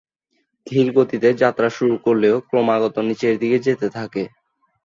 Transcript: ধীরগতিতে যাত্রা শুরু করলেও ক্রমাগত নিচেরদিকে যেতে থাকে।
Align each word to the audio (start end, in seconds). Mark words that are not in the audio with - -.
ধীরগতিতে 0.67 1.29
যাত্রা 1.41 1.67
শুরু 1.77 1.95
করলেও 2.05 2.35
ক্রমাগত 2.47 2.95
নিচেরদিকে 3.07 3.57
যেতে 3.67 3.87
থাকে। 3.97 4.23